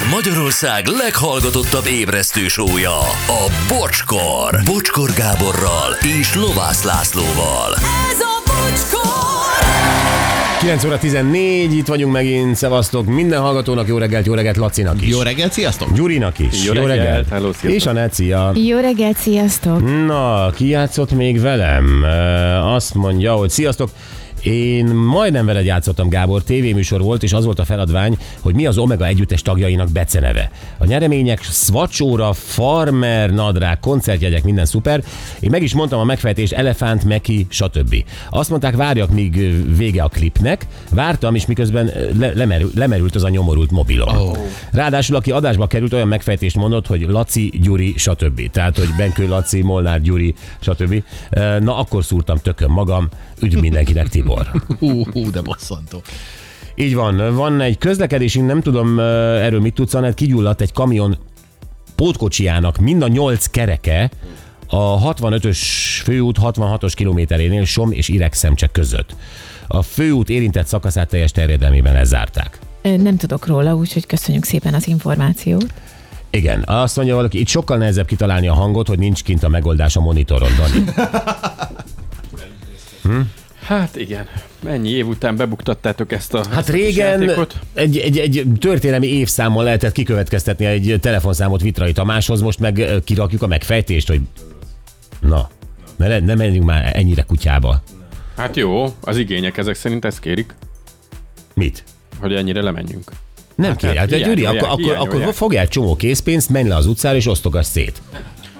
[0.00, 4.60] Ez Magyarország leghallgatottabb ébresztő sója, a Bocskor.
[4.64, 7.74] Bocskor Gáborral és Lovász Lászlóval.
[8.10, 9.10] Ez a bocskor!
[10.60, 15.08] 9 óra 14, itt vagyunk megint, szevasztok minden hallgatónak, jó reggelt, jó reggelt Lacinak is.
[15.08, 15.92] Jó reggelt, sziasztok!
[15.92, 16.64] Gyurinak is.
[16.64, 17.70] Jó reggelt, hello, sziasztok.
[17.70, 18.52] És a Necia.
[18.54, 20.06] Jó reggelt, sziasztok!
[20.06, 22.04] Na, ki játszott még velem?
[22.62, 23.90] Azt mondja, hogy sziasztok,
[24.42, 28.78] én majdnem veled játszottam, Gábor, tévéműsor volt, és az volt a feladvány, hogy mi az
[28.78, 30.50] Omega együttes tagjainak beceneve.
[30.78, 35.04] A nyeremények Svacsóra, Farmer, Nadrág, koncertjegyek, minden szuper.
[35.40, 38.04] Én meg is mondtam a megfejtést, Elefánt, Meki, stb.
[38.30, 39.36] Azt mondták, várjak, míg
[39.76, 40.66] vége a klipnek.
[40.90, 44.16] Vártam, és miközben le, lemerül, lemerült az a nyomorult mobilom.
[44.16, 44.36] Oh.
[44.72, 48.50] Ráadásul, aki adásba került, olyan megfejtést mondott, hogy Laci, Gyuri, stb.
[48.50, 51.02] Tehát, hogy Benkő, Laci, Molnár, Gyuri, stb.
[51.60, 53.08] Na, akkor szúrtam tökön magam.
[53.42, 54.50] Üdv mindenkinek, Tibor.
[54.78, 56.02] Hú, hú, de bosszantó.
[56.74, 61.18] Így van, van egy közlekedésünk, nem tudom erről mit tudsz, Anett, kigyulladt egy kamion
[61.94, 64.10] pótkocsijának mind a nyolc kereke
[64.66, 65.58] a 65-ös
[66.02, 69.16] főút 66-os kilométerénél Som és Iregszemcsek között.
[69.66, 72.58] A főút érintett szakaszát teljes terjedelmében lezárták.
[72.82, 75.66] Nem tudok róla, úgyhogy köszönjük szépen az információt.
[76.30, 79.96] Igen, azt mondja valaki, itt sokkal nehezebb kitalálni a hangot, hogy nincs kint a megoldás
[79.96, 80.84] a monitoron, Dani.
[83.70, 84.26] Hát igen,
[84.62, 87.58] mennyi év után bebuktattátok ezt a Hát régen játékot?
[87.74, 93.46] egy, egy, egy történelmi évszámmal lehetett kikövetkeztetni egy telefonszámot Vitrai Tamáshoz, most meg kirakjuk a
[93.46, 94.20] megfejtést, hogy
[95.20, 95.50] na,
[95.96, 97.82] ne, ne menjünk már ennyire kutyába.
[98.36, 100.54] Hát jó, az igények ezek szerint ezt kérik,
[101.54, 101.84] Mit?
[102.20, 103.10] hogy ennyire lemenjünk.
[103.54, 105.22] Nem Hát, kérják, hát, de Gyuri, hiányolják, akkor, akkor, hiányolják.
[105.22, 108.02] akkor fogjál egy csomó készpénzt, menj le az utcára és osztogass szét.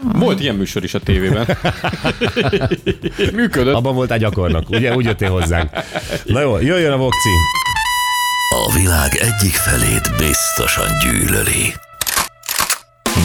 [0.02, 1.46] Volt ilyen műsor is a tévében.
[3.32, 3.74] Működött.
[3.74, 4.94] Abban voltál gyakornok, ugye?
[4.94, 5.70] Úgy jöttél hozzánk.
[6.24, 7.30] Na jó, jöjjön a vokci.
[8.54, 11.74] A világ egyik felét biztosan gyűlöli.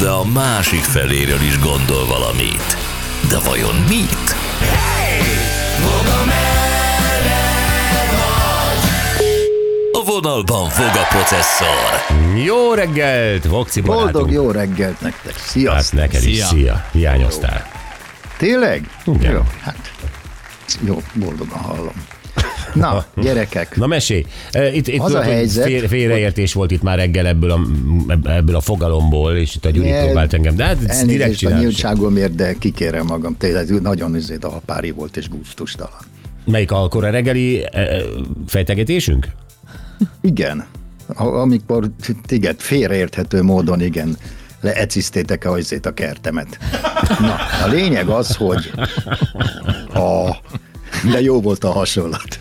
[0.02, 2.78] De a másik feléről is gondol valamit.
[3.30, 4.35] De vajon mit?
[10.06, 12.18] Vonalban fog a processzor.
[12.46, 14.12] Jó reggelt, vokci barátunk.
[14.12, 15.34] Boldog jó reggelt nektek.
[15.34, 16.00] Hát Sziasztok.
[16.00, 16.46] neked is, Szia.
[16.46, 16.86] szia.
[16.92, 17.64] Hiányoztál.
[18.38, 18.90] Tényleg?
[19.06, 19.32] Igen.
[19.32, 19.92] Jó, hát
[20.86, 22.04] jó, boldogan hallom.
[22.74, 24.26] Na, gyerekek, Na mesélj.
[24.52, 27.60] E, Itt, itt Az tudod, a helyzet, fél, félreértés volt itt már reggel ebből a,
[28.30, 30.56] ebből a fogalomból, és itt a Gyuri Ne, próbált engem.
[30.56, 33.38] De hát direkt a nyíltságomért, de kikérem magam.
[33.38, 36.00] Tényleg nagyon izé alpári volt és gusztustalan.
[36.46, 38.02] Melyik akkor a reggeli e, e,
[38.48, 39.28] fejtegetésünk?
[40.22, 40.66] Igen,
[41.16, 41.92] amikor
[42.28, 44.18] igen, félreérthető módon igen,
[44.62, 46.58] leecisztétek a izét a kertemet.
[47.20, 48.72] Na, a lényeg az, hogy
[49.94, 50.36] a
[51.12, 52.40] de jó volt a hasonlat.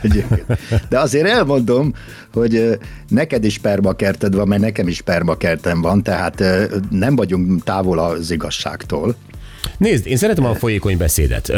[0.89, 1.95] De azért elmondom,
[2.33, 2.79] hogy
[3.09, 6.43] neked is permakerted van, mert nekem is permakertem van, tehát
[6.91, 9.15] nem vagyunk távol az igazságtól.
[9.79, 11.49] Nézd, én szeretem a folyékony beszédet.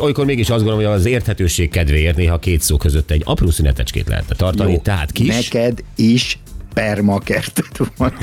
[0.00, 4.08] Olykor mégis azt gondolom, hogy az érthetőség kedvéért néha két szó között egy apró szünetecskét
[4.08, 5.28] lehetne tartani, tehát kis.
[5.50, 6.38] Neked is
[6.74, 8.14] permakerted van,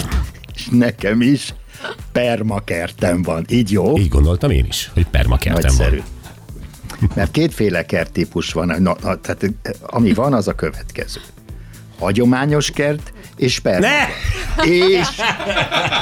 [0.55, 1.53] és nekem is
[2.11, 3.45] permakertem van.
[3.49, 3.97] Így jó?
[3.97, 5.97] Így gondoltam én is, hogy permakertem Nagyszerű.
[5.97, 7.09] van.
[7.15, 11.19] Mert kétféle kerttípus van, na, na, tehát eh, ami van, az a következő.
[11.99, 14.09] Hagyományos kert és permakert.
[14.63, 15.07] És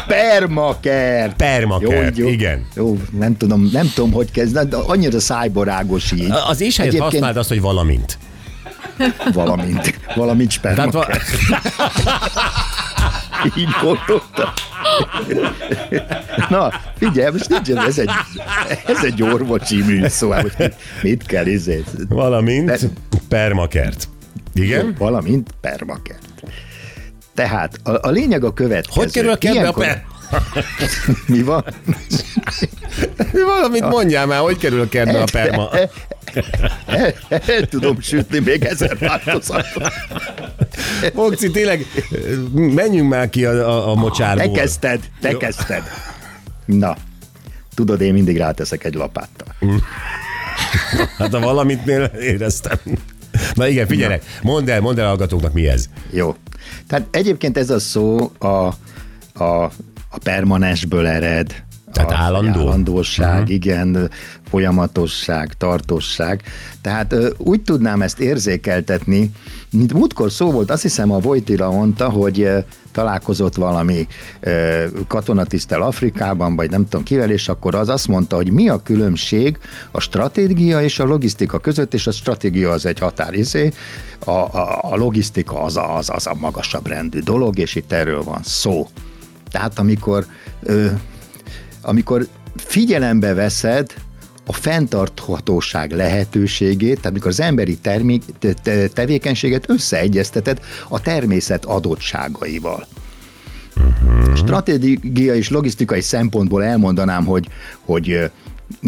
[0.07, 1.35] permakert.
[1.35, 2.65] Permakert, igen.
[2.75, 6.31] Jó, nem tudom, nem tudom, hogy kezd, de annyira szájborágos így.
[6.47, 8.17] Az is helyett Egyébként használd azt, hogy valamint.
[9.33, 11.23] Valamint, valamint Tehát permakert.
[11.49, 11.61] va-
[13.57, 14.49] Így gondoltam.
[16.49, 18.09] Na, figyelj, most nincs, ez egy,
[18.85, 21.83] ez egy orvosi műszó, hát most mit, mit kell izé?
[22.09, 22.89] valamint
[23.27, 24.07] permakert.
[24.53, 24.95] Igen?
[24.97, 26.19] Valamint permakert.
[27.37, 29.01] Tehát a, a lényeg a következő.
[29.01, 30.05] Hogy kerül a a Ilyenkor- per...
[31.27, 31.63] Mi van?
[33.31, 35.69] Valamit mondjál már, hogy kerül a kertbe a perma.
[36.85, 39.93] El, el tudom sütni még ezer változatot.
[41.13, 41.85] Bokci, tényleg,
[42.53, 44.51] menjünk már ki a, a, a mocsárból.
[44.53, 45.37] Te kezdted, te Jó.
[45.37, 45.83] kezdted.
[46.65, 46.95] Na,
[47.75, 49.55] tudod, én mindig ráteszek egy lapáttal.
[51.17, 52.77] Hát a valamitnél éreztem.
[53.57, 55.89] Na igen, figyelj, mondd el, mondd el hallgatóknak, mi ez.
[56.11, 56.35] Jó.
[56.87, 59.63] Tehát egyébként ez a szó a, a,
[60.09, 61.63] a permanensből ered.
[61.97, 62.59] Tehát a, állandó?
[62.59, 63.53] Állandóság, uh-huh.
[63.53, 64.09] igen,
[64.49, 66.41] folyamatosság, tartosság.
[66.81, 69.31] Tehát úgy tudnám ezt érzékeltetni,
[69.71, 72.49] mint múltkor szó volt, azt hiszem a Vojtila mondta, hogy
[72.91, 74.07] találkozott valami
[75.07, 79.57] katonatisztel Afrikában, vagy nem tudom kivel, és akkor az azt mondta, hogy mi a különbség
[79.91, 83.71] a stratégia és a logisztika között, és a stratégia az egy határizé,
[84.25, 88.23] a, a, a logisztika az a, az, az a magasabb rendű dolog, és itt erről
[88.23, 88.87] van szó.
[89.51, 90.25] Tehát amikor,
[90.63, 90.87] ö,
[91.81, 93.93] amikor figyelembe veszed
[94.45, 102.87] a fenntarthatóság lehetőségét, tehát amikor az emberi termék, te- te- tevékenységet összeegyezteted a természet adottságaival.
[104.35, 107.47] Stratégia és logisztikai szempontból elmondanám, hogy,
[107.79, 108.31] hogy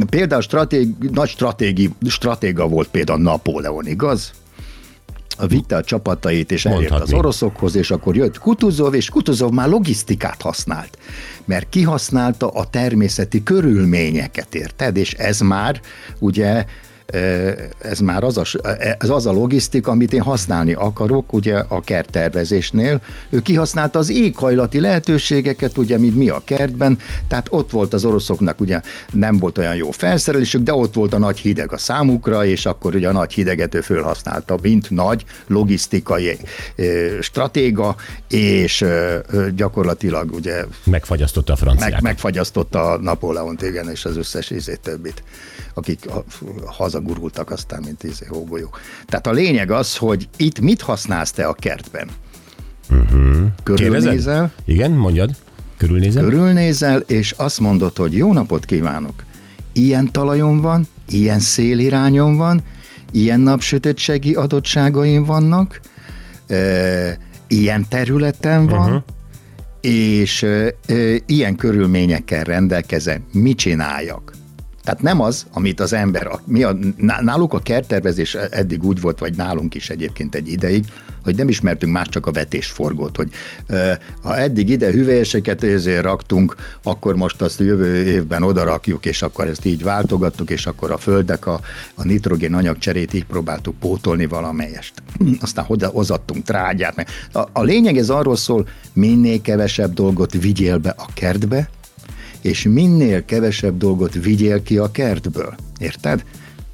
[0.09, 4.31] például stratég, nagy stratégi, stratéga volt például Napóleon, igaz?
[5.47, 7.17] Vitte a csapatait, és elért az Mondhatni.
[7.17, 10.97] oroszokhoz, és akkor jött Kutuzov, és Kutuzov már logisztikát használt,
[11.45, 14.97] mert kihasználta a természeti körülményeket, érted?
[14.97, 15.81] És ez már
[16.19, 16.65] ugye
[17.79, 18.43] ez már az a,
[18.99, 23.01] ez az a logisztika, amit én használni akarok, ugye a kerttervezésnél.
[23.29, 26.97] Ő kihasználta az éghajlati lehetőségeket, ugye, mint mi a kertben,
[27.27, 31.17] tehát ott volt az oroszoknak, ugye nem volt olyan jó felszerelésük, de ott volt a
[31.17, 36.37] nagy hideg a számukra, és akkor ugye a nagy hideget ő fölhasználta, mint nagy logisztikai
[37.21, 37.95] stratéga,
[38.29, 38.85] és
[39.55, 41.93] gyakorlatilag ugye Megfagyasztotta a franciákat.
[41.93, 45.23] meg, megfagyasztotta a Napóleont, igen, és az összes ízét többit,
[45.73, 46.23] akik ha-
[46.99, 48.69] hazagurultak aztán, mint ízé hógolyó.
[49.05, 52.09] Tehát a lényeg az, hogy itt mit használsz te a kertben?
[52.89, 53.47] Uh-huh.
[53.63, 54.49] Körülnézel, Kérdezed?
[54.65, 55.35] Igen, mondjad.
[55.77, 56.23] Körülnézem?
[56.23, 59.23] körülnézel, és azt mondod, hogy jó napot kívánok.
[59.73, 62.61] Ilyen talajon van, ilyen szélirányon van,
[63.11, 65.79] ilyen napsötétségi adottságaim vannak,
[66.47, 67.17] e,
[67.47, 69.03] ilyen területen van, uh-huh.
[69.81, 70.93] és e, e,
[71.25, 73.23] ilyen körülményekkel rendelkezem.
[73.31, 74.38] Mit csináljak?
[74.83, 79.01] Tehát nem az, amit az ember, a- mi a, ná- náluk a kerttervezés eddig úgy
[79.01, 80.85] volt, vagy nálunk is egyébként egy ideig,
[81.23, 83.29] hogy nem ismertünk más csak a vetésforgót, hogy
[84.21, 89.47] ha eddig ide hüvelyeseket ezért raktunk, akkor most azt jövő évben oda rakjuk, és akkor
[89.47, 91.59] ezt így váltogattuk, és akkor a földek a,
[91.95, 94.93] a nitrogén anyagcserét így próbáltuk pótolni valamelyest.
[95.41, 96.95] Aztán hozattunk trágyát.
[96.95, 97.07] Meg.
[97.33, 101.69] A, a lényeg ez arról szól, minél kevesebb dolgot vigyél be a kertbe,
[102.41, 105.55] és minél kevesebb dolgot vigyél ki a kertből.
[105.79, 106.23] Érted?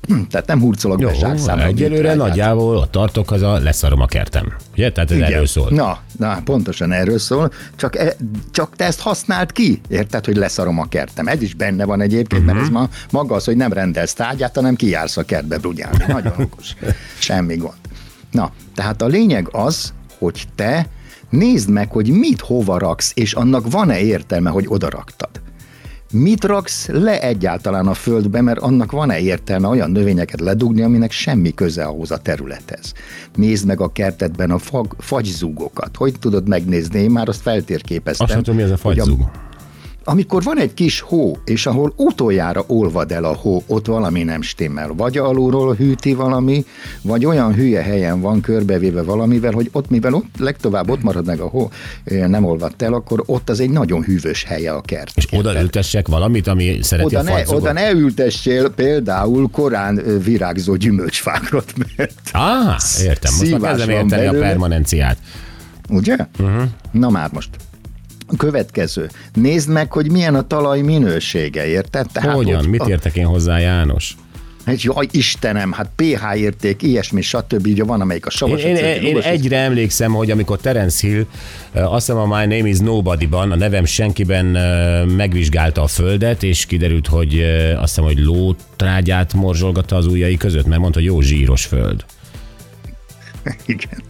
[0.07, 1.63] Hm, Tehát nem hurcolok Jó, be zsákszámba.
[1.63, 4.53] egyelőre nagyjából a tartok az a leszarom a kertem.
[4.73, 4.91] Ugye?
[4.91, 5.69] Tehát ez erről szól.
[5.69, 8.15] Na, na, pontosan erről szól, csak, e,
[8.51, 11.27] csak te ezt használd ki, érted, hogy leszarom a kertem.
[11.27, 12.55] Ez is benne van egyébként, uh-huh.
[12.55, 16.03] mert ez ma, maga az, hogy nem rendelsz tárgyát, hanem kijársz a kertbe brugyálni.
[16.07, 16.75] Nagyon okos.
[17.19, 17.73] Semmi gond.
[18.31, 20.87] Na, tehát a lényeg az, hogy te
[21.29, 25.29] nézd meg, hogy mit hova raksz, és annak van-e értelme, hogy oda raktad.
[26.17, 31.53] Mit raksz le egyáltalán a földbe, mert annak van-e értelme olyan növényeket ledugni, aminek semmi
[31.53, 32.93] köze ahhoz a területhez.
[33.35, 35.95] Nézd meg a kertedben a fag, fagyzúgokat.
[35.95, 36.99] Hogy tudod megnézni?
[36.99, 38.27] Én már azt feltérképeztem.
[38.27, 39.19] Azt tudom, mi az a hogy fagyzug.
[40.07, 44.41] Amikor van egy kis hó, és ahol utoljára olvad el a hó, ott valami nem
[44.41, 44.93] stimmel.
[44.97, 46.65] Vagy alulról hűti valami,
[47.01, 51.39] vagy olyan hülye helyen van körbevéve valamivel, hogy ott, mivel ott legtovább ott marad meg
[51.39, 51.69] a hó,
[52.03, 55.11] nem olvadt el, akkor ott az egy nagyon hűvös helye a kert.
[55.15, 60.75] És oda ültessek valamit, ami szereti Oda a ne, oda ne ültessél például korán virágzó
[60.75, 63.33] gyümölcsfákrat, mert Á, értem.
[63.39, 64.47] Most már kezdem érteni a belőle.
[64.47, 65.17] permanenciát.
[65.89, 66.15] ugye?
[66.39, 66.63] Uh-huh.
[66.91, 67.49] Na már most.
[68.27, 69.09] A következő.
[69.33, 72.07] Nézd meg, hogy milyen a talaj minősége, érted?
[72.13, 72.59] Tehát Hogyan?
[72.59, 74.15] ott- Mit értek én hozzá, János?
[74.65, 77.67] Hát jaj, Istenem, hát pH érték, ilyesmi, stb.
[77.67, 78.61] Ugye van, amelyik a Én, savas.
[78.63, 81.25] én, én lugas- egyre emlékszem, hogy amikor Terence Hill,
[81.73, 84.45] azt hiszem a My Name is Nobody-ban, a nevem senkiben
[85.07, 87.39] megvizsgálta a földet, és kiderült, hogy
[87.75, 92.05] azt hiszem, hogy lótrágyát morzsolgatta az ujjai között, mert mondta, hogy jó zsíros föld.
[93.65, 94.03] Igen.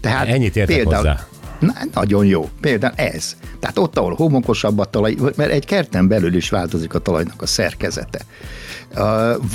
[0.00, 1.26] Tehát Ennyit értek hozzá.
[1.64, 2.48] Na, nagyon jó.
[2.60, 3.36] Például ez.
[3.60, 7.46] Tehát ott, ahol homokosabb a talaj, mert egy kerten belül is változik a talajnak a
[7.46, 8.20] szerkezete.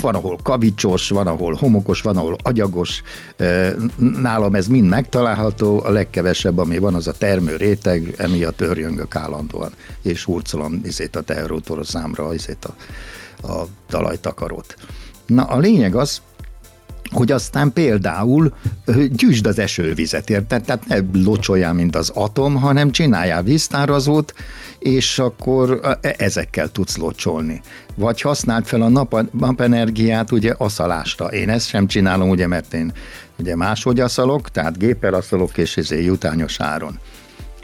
[0.00, 3.02] Van, ahol kavicsos, van, ahol homokos, van, ahol agyagos.
[3.96, 9.72] Nálam ez mind megtalálható, a legkevesebb, ami van, az a termő réteg, emiatt örjöngök állandóan,
[10.02, 12.74] és hurcolom izét a teherautóroszámra, izét a,
[13.52, 14.74] a talajtakarót.
[15.26, 16.20] Na, a lényeg az,
[17.10, 18.54] hogy aztán például
[19.10, 20.64] gyűjtsd az esővizet, érted?
[20.64, 24.34] Tehát ne locsoljál, mint az atom, hanem csináljál víztárazót,
[24.78, 27.60] és akkor ö, ezekkel tudsz locsolni.
[27.94, 31.26] Vagy használd fel a nap, napenergiát ugye aszalásra.
[31.26, 32.92] Én ezt sem csinálom, ugye, mert én
[33.38, 36.98] ugye máshogy aszalok, tehát géppel aszalok, és ezért jutányos áron.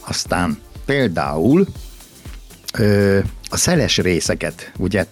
[0.07, 1.67] Aztán például
[2.79, 3.19] ö,
[3.49, 5.07] a szeles részeket, ugye,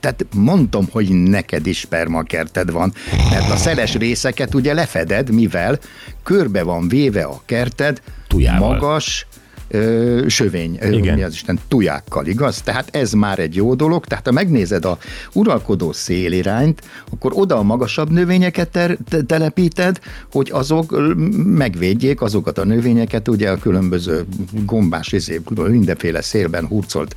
[0.00, 2.94] tehát mondtam, hogy neked is spermakerted van,
[3.30, 5.78] mert a szeles részeket ugye lefeded, mivel
[6.22, 8.68] körbe van véve a kerted, Tujával.
[8.68, 9.26] magas,
[9.68, 11.14] ö, sövény, Igen.
[11.14, 12.60] mi az Isten, tujákkal, igaz?
[12.60, 14.98] Tehát ez már egy jó dolog, tehát ha megnézed a
[15.32, 16.82] uralkodó szélirányt,
[17.12, 20.00] akkor oda a magasabb növényeket ter- te- telepíted,
[20.32, 24.24] hogy azok megvédjék azokat a növényeket, ugye a különböző
[24.66, 27.14] gombás, izé, mindenféle szélben hurcolt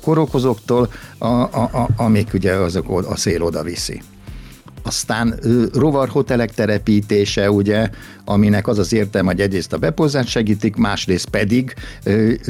[0.00, 4.02] korokozóktól, a, a, a, amik ugye azok a szél oda viszi.
[4.88, 5.34] Aztán
[5.72, 7.88] rovarhotelek telepítése, ugye,
[8.24, 11.74] aminek az az értelme, hogy egyrészt a bepozást segítik, másrészt pedig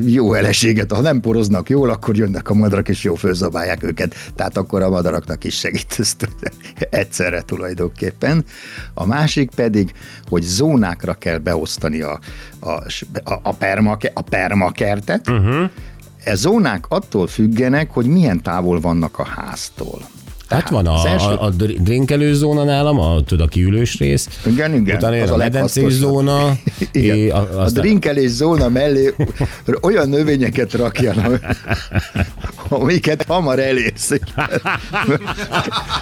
[0.07, 4.57] jó eleséget, ha nem poroznak jól, akkor jönnek a madarak, és jó fölzabálják őket, tehát
[4.57, 6.29] akkor a madaraknak is segít ezt
[6.91, 8.45] egyszerre tulajdonképpen.
[8.95, 9.93] A másik pedig,
[10.29, 12.21] hogy zónákra kell beosztani a,
[12.61, 15.71] a, a, a, permake, a permakertet, uh-huh.
[16.25, 20.01] E zónák attól függenek, hogy milyen távol vannak a háztól.
[20.49, 24.29] Hát van a, első- a, a dr- drinkelő zóna nálam, a, tudod, a kiülős rész.
[24.47, 24.97] Igen, igen.
[24.97, 26.11] Utána az a medencés leghasznosabb.
[26.13, 26.53] zóna.
[26.93, 27.17] Igen.
[27.17, 29.15] é- A, a aztán- drinkelés zóna mellé
[29.83, 31.41] olyan növényeket rakjanak,
[32.69, 34.13] amiket hamar elérsz.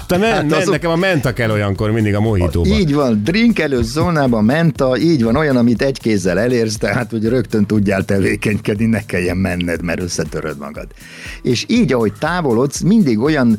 [0.07, 2.79] Te men, Hát men, azok- nekem a menta kell olyankor mindig a mohitóban.
[2.79, 7.67] Így van, drinkelő zónában menta, így van, olyan, amit egy kézzel elérsz, tehát hogy rögtön
[7.67, 10.87] tudjál tevékenykedni, ne kelljen menned, mert összetöröd magad.
[11.43, 13.59] És így, ahogy távolodsz, mindig olyan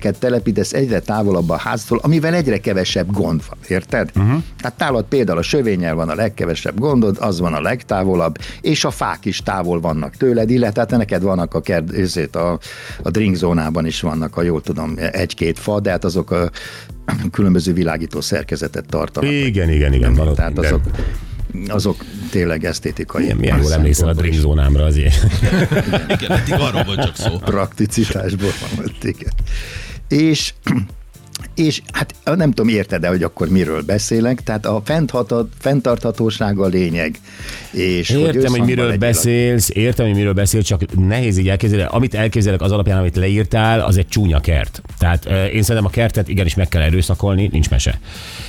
[0.00, 4.10] növényeket telepítesz egyre távolabb a háztól, amivel egyre kevesebb gond van, érted?
[4.16, 4.42] Uh-huh.
[4.60, 8.90] Tehát nálad például a sövényel van a legkevesebb gondod, az van a legtávolabb, és a
[8.90, 12.58] fák is távol vannak tőled, illetve hát neked vannak a, kert, a,
[13.02, 16.50] a drink zónában is vannak, ha jól tudom, egy-két fa, de hát azok a
[17.36, 19.30] különböző világító szerkezetet tartanak.
[19.30, 20.14] Igen, igen, igen.
[20.14, 20.72] Van ott Tehát minden.
[20.72, 20.84] azok,
[21.68, 23.22] azok tényleg esztétikai.
[23.22, 25.14] Milyen, milyen jól emlékszel a drink zónámra azért.
[26.08, 27.38] Igen, eddig arról volt csak szó.
[27.38, 29.32] Prakticitásból van ott, igen.
[30.10, 30.52] És
[31.54, 37.18] és hát nem tudom, érted-e, hogy akkor miről beszélek, tehát a fenntarthat- fenntarthatóság a lényeg.
[37.70, 41.48] És Értem, hogy összhangban miről legyél a- beszélsz, értem, hogy miről beszélsz, csak nehéz így
[41.48, 41.86] elképzelni.
[41.90, 44.82] Amit elképzelek az alapján, amit leírtál, az egy csúnya kert.
[44.98, 48.00] Tehát én szerintem a kertet igenis meg kell erőszakolni, nincs mese.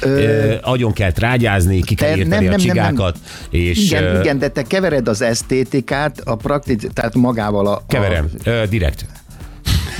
[0.02, 3.18] Ö, agyon kell trágyázni, ki kell írtani a csigákat,
[3.50, 7.84] és igen, igen, de te kevered az esztétikát, a praktic, tehát magával a...
[7.88, 8.30] keverem.
[8.44, 9.06] Ö, direkt.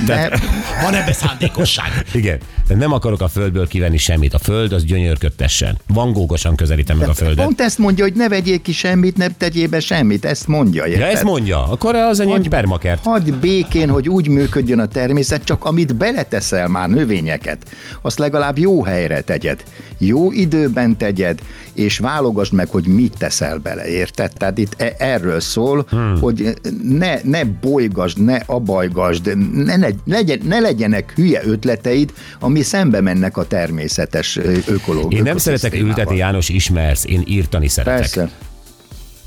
[0.06, 0.40] De,
[0.82, 2.04] Van ebbe szándékosság?
[2.12, 2.38] Igen.
[2.68, 4.34] De nem akarok a földből kivenni semmit.
[4.34, 5.78] A föld az gyönyörködtessen.
[5.86, 7.44] Van gógosan közelítem meg a földet.
[7.44, 10.86] pont ezt mondja, hogy ne vegyél ki semmit, ne tegyél be semmit, ezt mondja.
[10.86, 11.08] Ja, érted?
[11.08, 11.68] ezt mondja.
[11.68, 13.04] Akkor az enyém permakert.
[13.04, 17.66] Hadd békén, hogy úgy működjön a természet, csak amit beleteszel már növényeket,
[18.02, 19.62] azt legalább jó helyre tegyed.
[19.98, 21.38] Jó időben tegyed,
[21.72, 24.32] és válogasd meg, hogy mit teszel bele, érted?
[24.36, 26.18] Tehát itt e- erről szól, hmm.
[26.20, 33.00] hogy ne, ne bolygasd, ne abajgasd, ne, ne, legyen, ne legyenek hülye ötleteid, ami szembe
[33.00, 35.18] mennek a természetes ökológiai.
[35.18, 37.04] Én nem szeretek ültetni, János, ismersz.
[37.04, 38.00] Én írtani szeretek.
[38.00, 38.30] Persze.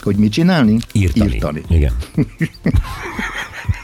[0.02, 0.78] Hogy mit csinálni?
[0.92, 1.34] Írtani.
[1.34, 1.62] Írtani.
[1.70, 1.94] Igen.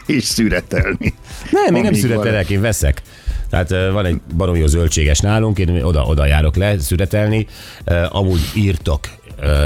[0.06, 1.14] És szüretelni.
[1.52, 3.02] Nem, én nem szüretelek, én veszek.
[3.50, 7.48] Tehát van egy barom jó zöldséges nálunk, én oda, oda járok le szüretelni,
[8.10, 9.00] amúgy írtok,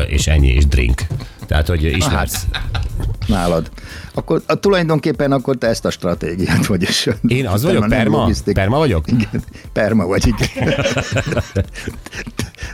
[0.07, 1.01] és ennyi, és drink.
[1.48, 2.45] Tehát, hogy ismersz.
[3.27, 3.70] Nálad.
[4.13, 7.10] Akkor a, tulajdonképpen akkor te ezt a stratégiát vagy is.
[7.27, 8.17] Én az vagyok, perma?
[8.17, 9.08] logisztik- Perma vagyok?
[9.08, 10.74] Igen, perma vagy, igen.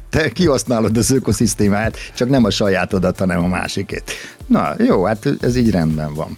[0.09, 4.11] Te kihasználod az ökoszisztémát, csak nem a sajátodat, hanem a másikét.
[4.47, 6.37] Na, jó, hát ez így rendben van.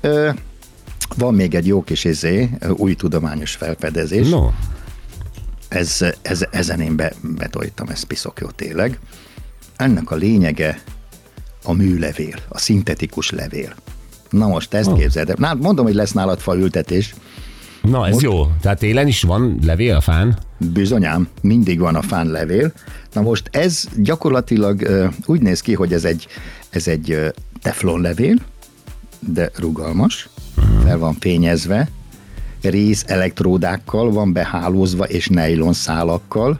[0.00, 0.30] Ö,
[1.16, 4.28] van még egy jó kis izé, új tudományos felfedezés.
[4.28, 4.50] No.
[5.68, 8.98] Ez, ez, ezen én be, betoltam, ez piszok jó tényleg.
[9.76, 10.80] Ennek a lényege
[11.68, 13.74] a műlevél, a szintetikus levél.
[14.30, 14.98] Na most ezt oh.
[14.98, 15.36] képzeld el.
[15.38, 17.14] Na, mondom, hogy lesz nálad faültetés.
[17.82, 18.46] Na, ez Most- jó.
[18.60, 20.38] Tehát télen is van levél a fán?
[20.72, 22.72] Bizonyám, mindig van a fán levél.
[23.12, 24.88] Na most ez gyakorlatilag
[25.26, 26.26] úgy néz ki, hogy ez egy,
[26.70, 27.32] ez egy
[27.62, 28.36] teflon levél,
[29.18, 30.28] de rugalmas,
[30.84, 31.88] fel van fényezve,
[32.62, 36.58] rész elektródákkal van behálózva és nylon szálakkal,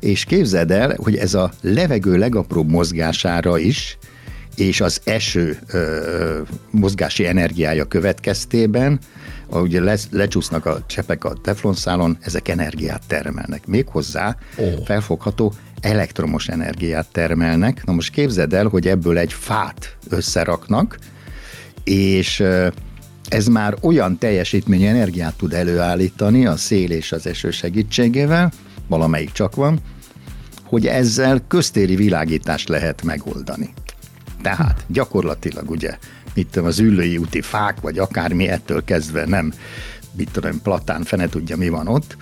[0.00, 3.97] és képzeld el, hogy ez a levegő legapróbb mozgására is,
[4.58, 8.98] és az eső ö, mozgási energiája következtében,
[9.48, 13.66] ahogy lesz, lecsúsznak a csepek a teflonszálon, ezek energiát termelnek.
[13.66, 14.84] Méghozzá oh.
[14.84, 17.84] felfogható elektromos energiát termelnek.
[17.84, 20.98] Na most képzeld el, hogy ebből egy fát összeraknak,
[21.84, 22.68] és ö,
[23.28, 28.52] ez már olyan teljesítményű energiát tud előállítani a szél és az eső segítségével,
[28.86, 29.78] valamelyik csak van,
[30.64, 33.74] hogy ezzel köztéri világítást lehet megoldani.
[34.42, 35.98] Tehát gyakorlatilag ugye,
[36.50, 39.52] tudom, az ülői úti fák, vagy akármi ettől kezdve nem,
[40.16, 42.16] mit tudom, platán, fene tudja, mi van ott,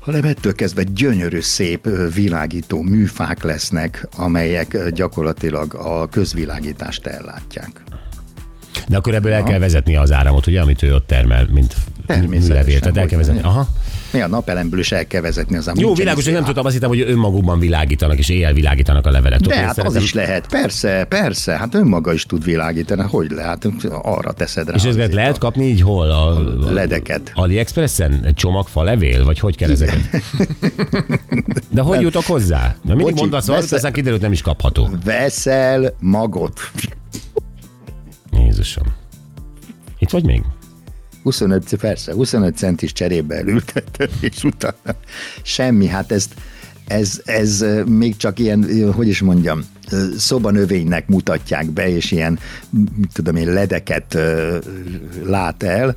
[0.00, 7.82] hanem ettől kezdve gyönyörű, szép világító műfák lesznek, amelyek gyakorlatilag a közvilágítást ellátják.
[8.88, 11.74] De akkor ebből el kell vezetni az áramot, ugye, amit ő ott termel, mint
[12.28, 12.80] műlevél.
[12.80, 13.42] Tehát el kell vezetni.
[13.42, 13.68] Aha.
[14.10, 16.88] Mi a napelemből is el kell vezetni az Jó, világos, hogy nem tudtam, azt hittem,
[16.88, 19.40] hogy önmagukban világítanak, és éjjel világítanak a levelek.
[19.40, 23.68] De hát az is lehet, persze, persze, hát önmaga is tud világítani, hogy lehet,
[24.02, 24.74] arra teszed rá.
[24.74, 26.10] És ezeket lehet kapni így hol?
[26.10, 26.36] A,
[26.66, 27.32] a ledeket.
[27.34, 28.20] AliExpressen?
[28.24, 29.24] Egy csomag falevél?
[29.24, 30.22] Vagy hogy kell ezeket?
[31.70, 32.60] De hogy jutok hozzá?
[32.60, 34.88] Mert mindig Bocsi, mondasz valamit, aztán kiderült nem is kapható.
[35.04, 36.60] Veszel magot.
[38.32, 38.84] Jézusom.
[39.98, 40.42] Itt vagy még?
[41.22, 44.96] 25, persze, 25 centis cserébe elültettem, és utána
[45.42, 46.34] semmi, hát ezt,
[46.86, 49.60] ez, ez még csak ilyen, hogy is mondjam,
[50.16, 52.38] szobanövénynek mutatják be, és ilyen,
[53.12, 54.18] tudom én, ledeket
[55.24, 55.96] lát el,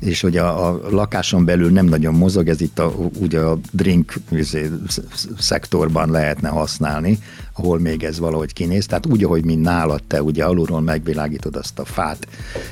[0.00, 4.14] és hogy a, a lakáson belül nem nagyon mozog, ez itt a, ugye a drink
[4.30, 7.18] izé, sz- sz- szektorban lehetne használni,
[7.52, 8.86] ahol még ez valahogy kinéz.
[8.86, 12.28] Tehát úgy, ahogy mint nálad te ugye alulról megvilágítod azt a fát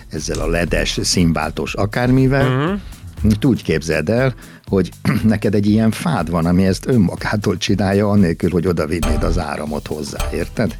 [0.08, 2.78] ezzel a ledes, színváltós akármivel,
[3.22, 3.50] uh-huh.
[3.50, 4.90] úgy képzeld el, hogy
[5.24, 9.86] neked egy ilyen fád van, ami ezt önmagától csinálja, annélkül, hogy oda vinnéd az áramot
[9.86, 10.76] hozzá, érted?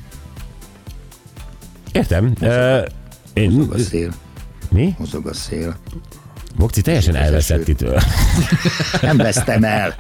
[1.93, 2.33] Értem.
[2.41, 2.85] Uh,
[3.33, 4.13] én, Mozog a szél,
[4.71, 4.95] mi?
[4.99, 5.77] mozog a szél.
[6.59, 7.85] Bokci teljesen elveszett itt.
[9.03, 9.95] Nem vesztem el.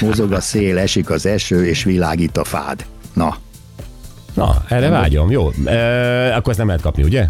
[0.00, 2.84] Mozog a szél, esik az eső, és világít a fád.
[3.12, 3.36] Na,
[4.34, 5.30] Na, erre vágyom.
[5.30, 5.46] Jó.
[5.46, 7.26] Uh, akkor ezt nem lehet kapni, ugye?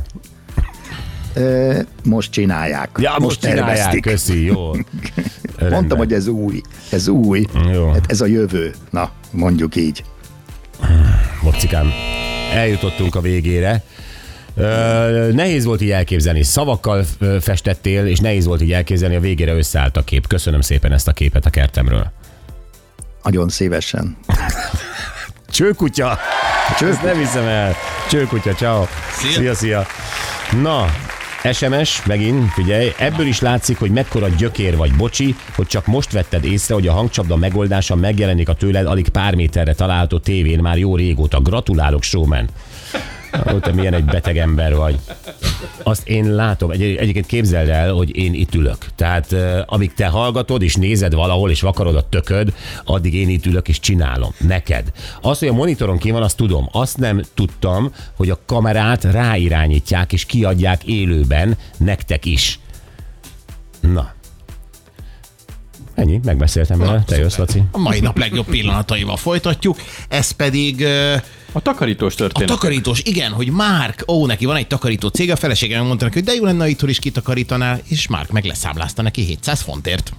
[2.05, 2.91] most csinálják.
[2.99, 3.67] Ja, most, most csinálják.
[3.67, 4.03] terveztik.
[4.03, 4.73] Köszi, jó.
[5.71, 6.61] Mondtam, hogy ez új.
[6.91, 7.47] Ez új.
[7.73, 7.91] Jó.
[7.91, 8.75] Hát ez a jövő.
[8.91, 10.05] Na, mondjuk így.
[11.43, 11.91] Mocikám,
[12.55, 13.85] eljutottunk a végére.
[14.61, 16.43] Ö, nehéz volt így elképzelni.
[16.43, 17.05] Szavakkal
[17.41, 20.27] festettél, és nehéz volt így elképzelni, a végére összeállt a kép.
[20.27, 22.13] Köszönöm szépen ezt a képet a kertemről.
[23.23, 24.17] Nagyon szívesen.
[25.51, 26.19] Csőkutya!
[26.81, 27.75] Ezt nem hiszem el.
[28.11, 28.85] Csőkutya, ciao.
[29.13, 29.31] Szia.
[29.31, 29.87] Szia, szia.
[30.63, 30.87] Na,
[31.53, 36.45] SMS, megint, figyelj, ebből is látszik, hogy mekkora gyökér vagy, bocsi, hogy csak most vetted
[36.45, 40.97] észre, hogy a hangcsapda megoldása megjelenik a tőled alig pár méterre található tévén már jó
[40.97, 41.41] régóta.
[41.41, 42.49] Gratulálok, showman.
[43.53, 44.99] Ó, te milyen egy beteg ember vagy.
[45.83, 46.71] Azt én látom.
[46.71, 48.87] Egy, egyébként képzeld el, hogy én itt ülök.
[48.95, 52.55] Tehát uh, amíg te hallgatod és nézed valahol és vakarod a tököd,
[52.85, 54.35] addig én itt ülök és csinálom.
[54.39, 54.93] Neked.
[55.21, 56.69] Azt, hogy a monitoron ki van, azt tudom.
[56.73, 62.59] Azt nem tudtam, hogy a kamerát ráirányítják és kiadják élőben nektek is.
[63.81, 64.13] Na.
[66.01, 67.03] Ennyi, megbeszéltem vele.
[67.07, 67.63] Te jössz, Laci.
[67.71, 69.77] A mai nap legjobb pillanataival folytatjuk,
[70.09, 70.85] ez pedig
[71.53, 72.49] A takarítós a történet.
[72.49, 76.27] takarítós, igen, hogy Márk, ó, neki van egy takarító cég, a felesége mondta neki, hogy
[76.27, 80.13] de jó lenne, ha itthon is kitakarítanál, és Márk meg leszámlázta neki 700 fontért.